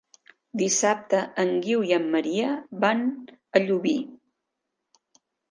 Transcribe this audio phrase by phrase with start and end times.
[0.59, 2.49] Dissabte en Guiu i en Maria
[2.87, 3.95] van a Llubí.